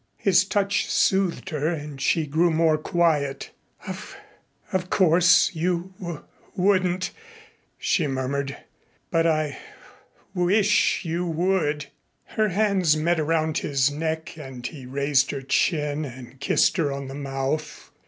His 0.17 0.45
touch 0.45 0.87
soothed 0.89 1.51
her 1.51 1.67
and 1.67 2.01
she 2.01 2.25
grew 2.25 2.49
more 2.49 2.79
quiet. 2.79 3.51
"Of 3.87 4.17
of 4.73 4.89
course 4.89 5.53
you 5.53 5.93
w 5.99 6.23
wouldn't," 6.55 7.11
she 7.77 8.07
murmured. 8.07 8.57
"But 9.11 9.27
I 9.27 9.59
w 10.33 10.47
wish 10.55 11.05
you 11.05 11.27
would." 11.27 11.85
Her 12.23 12.49
hands 12.49 12.97
met 12.97 13.19
around 13.19 13.59
his 13.59 13.91
neck 13.91 14.35
and 14.39 14.65
he 14.65 14.87
raised 14.87 15.29
her 15.29 15.43
chin 15.43 16.03
and 16.03 16.39
kissed 16.39 16.77
her 16.77 16.91
on 16.91 17.07
the 17.07 17.13
mouth. 17.13 17.91